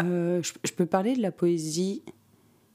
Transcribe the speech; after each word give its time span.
Euh, 0.00 0.42
je, 0.42 0.52
je 0.64 0.72
peux 0.72 0.86
parler 0.86 1.14
de 1.16 1.22
la 1.22 1.30
poésie. 1.32 2.02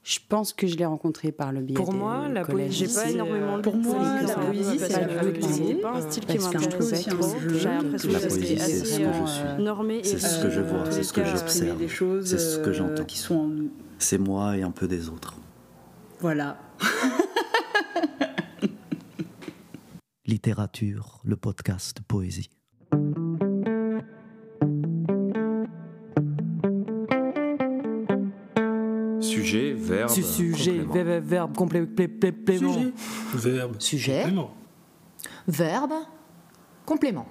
Je 0.02 0.18
pense 0.30 0.54
que 0.54 0.66
je 0.66 0.76
l'ai 0.76 0.86
rencontré 0.86 1.30
par 1.30 1.52
le 1.52 1.60
biais 1.60 1.76
Pour 1.76 1.92
des 1.92 1.98
moi, 1.98 2.26
la 2.28 2.42
poésie, 2.42 2.78
J'ai 2.78 2.86
pas 2.86 3.04
c'est, 3.04 3.12
énormément 3.12 3.52
euh, 3.52 3.56
lu 3.56 3.62
pour 3.62 3.74
de 3.74 3.82
moi, 3.82 4.22
la 4.22 4.34
poésie, 4.34 4.78
c'est 4.78 4.88
C'est 4.88 5.74
pas 5.74 5.92
un 5.92 6.00
style 6.10 6.24
qui 6.24 6.38
parce 6.38 6.48
que 6.48 6.58
je 6.58 6.64
m'intéresse 6.64 7.04
trop. 7.06 7.32
que 7.34 7.54
J'ai 7.58 7.68
l'impression 7.68 8.10
la 8.12 8.18
que 8.20 8.26
poésie, 8.28 8.46
c'est 8.46 8.60
assez 8.62 8.84
ce 8.86 8.96
que 8.98 9.04
je 9.04 9.08
euh, 9.22 9.26
suis. 9.26 9.62
normé 9.62 9.98
et 9.98 10.04
C'est 10.04 10.18
ce 10.18 10.42
que 10.42 10.48
je 10.48 10.60
vois, 10.62 10.90
c'est 10.90 11.02
ce 11.02 11.12
que 11.12 11.22
j'observe. 11.22 11.42
exprimer 11.44 11.72
des 11.74 11.88
choses 11.88 12.30
C'est 12.30 12.38
ce 12.38 12.58
que 12.60 12.70
euh, 12.70 12.72
j'entends. 12.72 13.04
qui 13.04 13.18
sont 13.18 13.34
en 13.36 13.46
nous. 13.48 13.70
C'est 13.98 14.16
moi 14.18 14.56
et 14.56 14.62
un 14.62 14.70
peu 14.70 14.88
des 14.88 15.10
autres. 15.10 15.36
Voilà. 16.20 16.56
Littérature, 20.26 21.20
le 21.24 21.36
podcast 21.36 21.98
Poésie. 22.08 22.48
Sujet, 29.22 29.72
verbe. 29.72 30.10
Su- 30.10 30.22
Sujet, 30.22 30.78
complément. 30.78 30.92
ver- 30.94 31.04
ver- 31.04 31.20
verbe, 31.22 31.56
complé- 31.56 31.86
plé- 31.86 32.08
plé- 32.08 32.32
plément. 32.32 32.74
Verbe. 33.34 33.76
Sujet, 33.78 34.22
Complément. 34.22 34.50
verbe, 35.48 35.92
complément. 36.86 37.26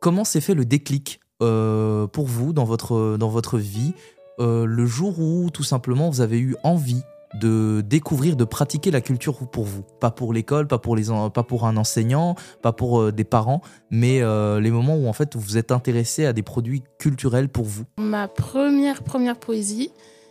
Comment 0.00 0.24
s'est 0.24 0.40
fait 0.40 0.54
le 0.54 0.64
déclic 0.64 1.20
euh, 1.42 2.06
pour 2.06 2.26
vous 2.26 2.52
dans 2.52 2.64
votre, 2.64 3.16
dans 3.18 3.28
votre 3.28 3.58
vie 3.58 3.94
euh, 4.40 4.64
le 4.66 4.86
jour 4.86 5.18
où 5.20 5.50
tout 5.50 5.64
simplement 5.64 6.10
vous 6.10 6.20
avez 6.20 6.38
eu 6.38 6.54
envie 6.62 7.02
de 7.40 7.82
découvrir, 7.84 8.36
de 8.36 8.44
pratiquer 8.44 8.90
la 8.90 9.00
culture 9.00 9.36
pour 9.50 9.64
vous? 9.64 9.82
Pas 10.00 10.10
pour 10.10 10.32
l'école, 10.32 10.66
pas, 10.68 10.78
pour 10.78 10.94
les 10.96 11.04
pas 11.34 11.42
pour 11.42 11.66
un 11.66 11.76
enseignant, 11.76 12.36
pas 12.62 12.72
pour 12.72 13.00
euh, 13.00 13.12
des 13.12 13.24
parents, 13.24 13.60
mais 13.90 14.22
euh, 14.22 14.60
les 14.60 14.70
moments 14.70 14.96
où 14.96 15.08
en 15.08 15.12
fait 15.12 15.34
vous 15.34 15.40
vous 15.42 15.56
êtes 15.58 15.70
intéressé 15.72 16.24
à 16.24 16.32
des 16.32 16.42
produits 16.42 16.82
culturels 16.98 17.48
pour 17.48 17.64
vous? 17.64 17.84
Ma 17.98 18.28
première, 18.28 19.02
première 19.02 19.36
poésie, 19.38 19.90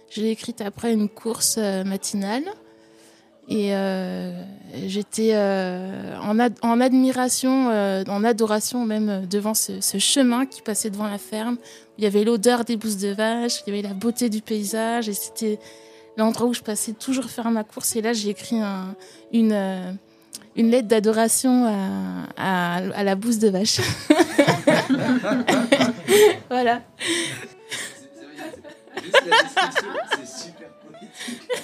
je 0.09 0.21
l'ai 0.21 0.29
écrite 0.31 0.61
après 0.61 0.93
une 0.93 1.09
course 1.09 1.55
euh, 1.57 1.83
matinale. 1.83 2.43
Et 3.49 3.73
euh, 3.73 4.33
j'étais 4.87 5.31
euh, 5.33 6.17
en, 6.21 6.37
ad- 6.37 6.57
en 6.61 6.81
admiration, 6.81 7.67
en 7.69 8.23
adoration 8.25 8.83
même 8.85 9.25
devant 9.25 9.53
ce, 9.53 9.79
chemin 9.99 10.45
qui 10.45 10.61
passait 10.61 10.89
devant 10.89 11.07
la 11.07 11.17
ferme. 11.17 11.55
Il 11.97 12.03
y 12.03 12.07
avait 12.07 12.25
l'odeur 12.25 12.65
des 12.65 12.75
bousses 12.75 12.97
de 12.97 13.07
vache, 13.07 13.61
il 13.65 13.73
y 13.73 13.79
avait 13.79 13.87
la 13.87 13.93
beauté 13.93 14.27
du 14.29 14.41
paysage. 14.41 15.07
Et 15.07 15.13
c'était 15.13 15.59
l'endroit 16.17 16.47
où 16.47 16.53
je 16.53 16.59
passais 16.61 16.91
toujours 16.91 17.29
faire 17.29 17.49
ma 17.49 17.63
course. 17.63 17.95
Et 17.95 18.01
là, 18.01 18.11
j'ai 18.11 18.31
écrit 18.31 18.59
un- 18.59 18.95
une, 19.31 19.55
lettre 20.57 20.89
d'adoration 20.89 21.65
à, 21.65 22.25
à- 22.35 22.75
à 22.95 23.03
la 23.03 23.15
bouse 23.15 23.39
de 23.39 23.47
vache. 23.47 23.79
voilà. 26.49 26.81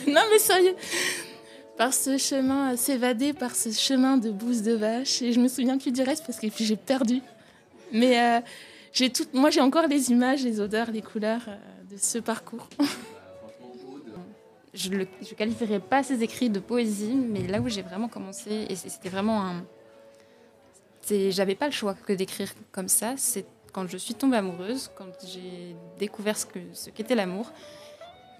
Non 0.07 0.21
mais 0.31 0.39
sérieux. 0.39 0.75
Par 1.77 1.93
ce 1.93 2.17
chemin, 2.17 2.73
euh, 2.73 2.77
s'évader 2.77 3.33
par 3.33 3.55
ce 3.55 3.71
chemin 3.71 4.17
de 4.17 4.29
bouse 4.29 4.61
de 4.61 4.73
vache. 4.73 5.21
Et 5.21 5.33
je 5.33 5.39
me 5.39 5.47
souviens 5.47 5.77
plus 5.77 5.91
du 5.91 6.01
reste 6.01 6.25
parce 6.25 6.39
que 6.39 6.47
j'ai 6.49 6.75
perdu. 6.75 7.21
Mais 7.91 8.19
euh, 8.19 8.41
j'ai 8.91 9.09
tout, 9.09 9.25
moi 9.33 9.49
j'ai 9.49 9.61
encore 9.61 9.87
les 9.87 10.11
images, 10.11 10.43
les 10.43 10.59
odeurs, 10.59 10.91
les 10.91 11.01
couleurs 11.01 11.45
euh, 11.47 11.57
de 11.91 11.97
ce 11.97 12.19
parcours. 12.19 12.69
je 14.73 14.89
ne 14.89 15.03
qualifierais 15.35 15.79
pas 15.79 16.03
ces 16.03 16.21
écrits 16.21 16.49
de 16.49 16.59
poésie, 16.59 17.15
mais 17.15 17.47
là 17.47 17.59
où 17.59 17.69
j'ai 17.69 17.81
vraiment 17.81 18.07
commencé, 18.07 18.65
et 18.69 18.75
c'était 18.75 19.09
vraiment 19.09 19.41
un. 19.43 19.65
J'avais 21.09 21.55
pas 21.55 21.65
le 21.65 21.73
choix 21.73 21.95
que 21.95 22.13
d'écrire 22.13 22.53
comme 22.71 22.87
ça. 22.87 23.15
C'est 23.17 23.45
quand 23.73 23.87
je 23.87 23.97
suis 23.97 24.13
tombée 24.13 24.37
amoureuse, 24.37 24.89
quand 24.95 25.11
j'ai 25.25 25.75
découvert 25.99 26.37
ce 26.37 26.45
que 26.45 26.59
ce 26.73 26.89
qu'était 26.89 27.15
l'amour, 27.15 27.51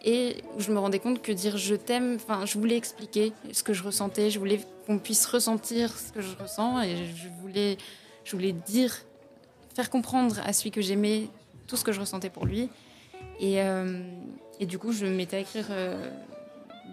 et 0.05 0.43
je 0.57 0.71
me 0.71 0.79
rendais 0.79 0.99
compte 0.99 1.21
que 1.21 1.31
dire 1.31 1.57
je 1.57 1.75
t'aime, 1.75 2.15
enfin, 2.15 2.45
je 2.45 2.57
voulais 2.57 2.77
expliquer 2.77 3.33
ce 3.51 3.63
que 3.63 3.73
je 3.73 3.83
ressentais, 3.83 4.29
je 4.29 4.39
voulais 4.39 4.61
qu'on 4.85 4.99
puisse 4.99 5.25
ressentir 5.25 5.97
ce 5.97 6.11
que 6.11 6.21
je 6.21 6.35
ressens, 6.37 6.81
et 6.83 6.95
je 7.15 7.27
voulais, 7.41 7.77
je 8.23 8.35
voulais 8.35 8.51
dire, 8.51 8.95
faire 9.73 9.89
comprendre 9.89 10.39
à 10.45 10.53
celui 10.53 10.71
que 10.71 10.81
j'aimais 10.81 11.29
tout 11.67 11.75
ce 11.75 11.83
que 11.83 11.91
je 11.91 11.99
ressentais 11.99 12.29
pour 12.29 12.45
lui. 12.45 12.69
Et, 13.39 13.61
euh, 13.61 14.01
du 14.61 14.77
coup, 14.77 14.91
je 14.91 15.05
me 15.05 15.11
mettais 15.11 15.37
à 15.37 15.39
écrire 15.39 15.65
euh, 15.71 16.09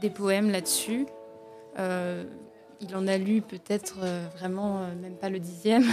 des 0.00 0.10
poèmes 0.10 0.50
là-dessus. 0.50 1.06
Euh, 1.78 2.24
il 2.80 2.94
en 2.96 3.06
a 3.06 3.18
lu 3.18 3.42
peut-être 3.42 3.96
euh, 4.02 4.26
vraiment 4.38 4.78
euh, 4.82 4.94
même 5.00 5.14
pas 5.16 5.28
le 5.28 5.38
dixième. 5.38 5.84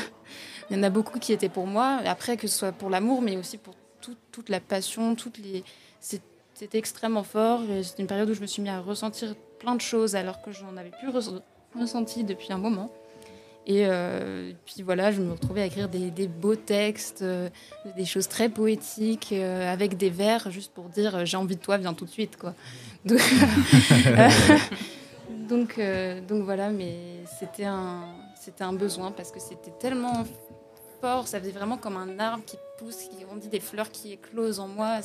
il 0.69 0.77
y 0.77 0.79
en 0.79 0.83
a 0.83 0.89
beaucoup 0.89 1.19
qui 1.19 1.33
étaient 1.33 1.49
pour 1.49 1.67
moi. 1.67 1.99
Après, 2.05 2.37
que 2.37 2.47
ce 2.47 2.57
soit 2.57 2.71
pour 2.71 2.89
l'amour, 2.89 3.21
mais 3.21 3.35
aussi 3.37 3.57
pour 3.57 3.75
tout- 4.01 4.15
toute 4.31 4.49
la 4.49 4.59
passion, 4.59 5.15
toutes 5.15 5.37
les. 5.39 5.63
C'était 5.99 6.77
extrêmement 6.79 7.23
fort. 7.23 7.61
C'était 7.83 8.01
une 8.01 8.07
période 8.07 8.29
où 8.29 8.33
je 8.33 8.41
me 8.41 8.47
suis 8.47 8.61
mis 8.63 8.69
à 8.69 8.79
ressentir 8.79 9.35
plein 9.59 9.75
de 9.75 9.81
choses 9.81 10.15
alors 10.15 10.41
que 10.41 10.51
je 10.51 10.63
n'en 10.63 10.75
avais 10.77 10.89
plus 10.91 11.09
res- 11.09 11.41
ressenti 11.79 12.23
depuis 12.23 12.51
un 12.51 12.57
moment. 12.57 12.89
Et 13.67 13.85
euh, 13.85 14.53
puis 14.65 14.81
voilà, 14.81 15.11
je 15.11 15.21
me 15.21 15.33
retrouvais 15.33 15.61
à 15.61 15.65
écrire 15.65 15.89
des, 15.89 16.27
beaux 16.27 16.55
textes, 16.55 17.23
des 17.97 18.05
choses 18.05 18.27
très 18.29 18.47
poétiques, 18.47 19.33
avec 19.33 19.97
des 19.97 20.09
vers, 20.09 20.49
juste 20.49 20.71
pour 20.73 20.85
dire 20.85 21.25
j'ai 21.25 21.35
envie 21.37 21.57
de 21.57 21.61
toi, 21.61 21.77
viens 21.77 21.93
tout 21.93 22.05
de 22.05 22.09
suite. 22.09 22.37
Quoi. 22.37 22.55
donc, 25.47 25.77
euh, 25.77 26.21
donc 26.21 26.43
voilà, 26.43 26.69
mais 26.69 27.23
c'était 27.39 27.65
un, 27.65 28.05
c'était 28.35 28.63
un 28.63 28.73
besoin 28.73 29.11
parce 29.11 29.31
que 29.31 29.39
c'était 29.39 29.71
tellement 29.79 30.25
fort, 31.01 31.27
ça 31.27 31.39
faisait 31.39 31.51
vraiment 31.51 31.77
comme 31.77 31.97
un 31.97 32.19
arbre 32.19 32.43
qui 32.45 32.57
pousse, 32.77 32.95
qui 32.95 33.23
grandit, 33.23 33.47
des 33.47 33.59
fleurs 33.59 33.91
qui 33.91 34.13
éclosent 34.13 34.59
en 34.59 34.67
moi. 34.67 34.99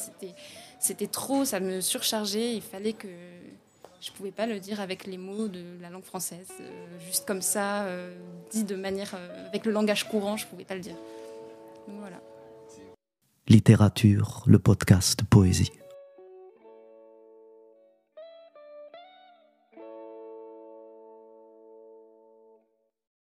C'était, 0.78 1.06
trop, 1.06 1.44
ça 1.44 1.60
me 1.60 1.80
surchargeait. 1.80 2.54
Il 2.54 2.62
fallait 2.62 2.92
que 2.92 3.08
je 4.00 4.10
pouvais 4.10 4.32
pas 4.32 4.46
le 4.46 4.58
dire 4.58 4.80
avec 4.80 5.06
les 5.06 5.18
mots 5.18 5.48
de 5.48 5.62
la 5.80 5.90
langue 5.90 6.04
française, 6.04 6.48
euh, 6.60 6.98
juste 7.06 7.26
comme 7.26 7.42
ça, 7.42 7.84
euh, 7.84 8.14
dit 8.50 8.64
de 8.64 8.74
manière 8.74 9.14
avec 9.46 9.64
le 9.64 9.72
langage 9.72 10.08
courant, 10.08 10.36
je 10.36 10.46
pouvais 10.46 10.64
pas 10.64 10.74
le 10.74 10.80
dire. 10.80 10.96
Donc 11.86 11.98
voilà. 12.00 12.20
Littérature, 13.48 14.42
le 14.46 14.58
podcast 14.58 15.22
Poésie. 15.28 15.70